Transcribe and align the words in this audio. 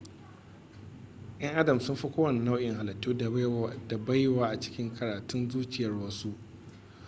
'yan 1.39 1.55
adam 1.55 1.79
sun 1.79 1.95
fi 1.95 2.09
kowane 2.11 2.39
nau'in 2.45 2.75
halittu 2.75 3.17
da 3.87 3.97
baiwa 3.99 4.47
a 4.49 4.59
cikin 4.59 4.93
karatun 4.95 5.49
zuciyar 5.49 5.91
wasu 5.93 6.37